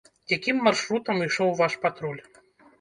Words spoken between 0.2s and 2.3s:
Якім маршрутам ішоў ваш патруль?